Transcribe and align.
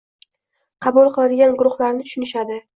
qabul 0.87 1.13
qiladigan 1.19 1.55
guruhlarni 1.63 2.11
tushunishadi. 2.11 2.63